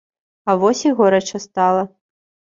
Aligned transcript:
А 0.53 0.55
вось 0.63 0.81
і 0.89 0.95
горача 1.03 1.43
стала. 1.45 1.87